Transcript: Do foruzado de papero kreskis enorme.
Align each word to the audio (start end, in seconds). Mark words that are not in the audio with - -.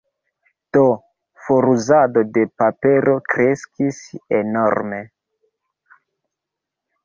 Do 0.77 0.85
foruzado 1.47 2.23
de 2.39 2.47
papero 2.63 3.15
kreskis 3.35 4.03
enorme. 4.41 5.03